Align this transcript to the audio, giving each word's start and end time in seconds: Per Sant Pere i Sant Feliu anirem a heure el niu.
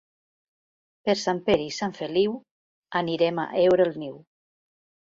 Per 1.09 1.15
Sant 1.25 1.43
Pere 1.51 1.67
i 1.67 1.77
Sant 1.77 1.95
Feliu 2.01 2.35
anirem 3.05 3.45
a 3.47 3.49
heure 3.63 3.91
el 3.91 3.97
niu. 4.07 4.21